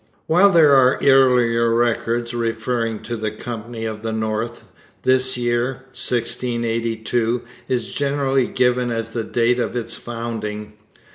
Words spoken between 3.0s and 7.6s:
to the Company of the North, this year (1682)